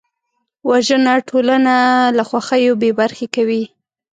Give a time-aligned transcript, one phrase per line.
[0.69, 1.75] وژنه ټولنه
[2.17, 3.63] له خوښیو بېبرخې کوي